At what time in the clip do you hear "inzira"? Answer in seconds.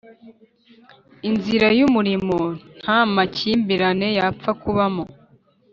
1.29-1.67